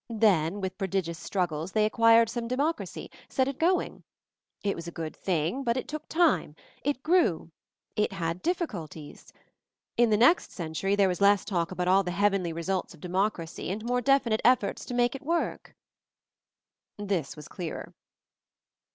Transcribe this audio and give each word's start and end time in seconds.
Then, 0.09 0.61
with 0.61 0.79
prodig 0.79 1.05
ious 1.07 1.19
struggles, 1.19 1.73
they 1.73 1.85
acquired 1.85 2.27
some 2.27 2.47
Democ 2.47 2.79
racy— 2.79 3.11
set 3.29 3.47
it 3.47 3.59
going. 3.59 4.01
It 4.63 4.75
was 4.75 4.87
a 4.87 4.91
good 4.91 5.15
thing. 5.15 5.61
But 5.63 5.77
it 5.77 5.87
took 5.87 6.07
time. 6.09 6.55
It 6.81 7.03
grew. 7.03 7.51
It 7.95 8.11
had 8.13 8.41
diffi 8.41 8.65
culties. 8.65 9.31
In 9.97 10.09
the 10.09 10.17
next 10.17 10.51
century, 10.51 10.95
there 10.95 11.07
was 11.07 11.21
less 11.21 11.45
talk 11.45 11.69
about 11.69 11.87
all 11.87 12.01
the 12.01 12.09
heavenly 12.09 12.51
results 12.51 12.95
of 12.95 12.99
De 12.99 13.09
mocracy, 13.09 13.69
and 13.71 13.85
more 13.85 14.01
definite 14.01 14.41
efforts 14.43 14.85
to 14.85 14.95
make 14.95 15.13
it 15.13 15.21
work." 15.21 15.75
This 16.97 17.35
was 17.35 17.47
clearer. 17.47 17.93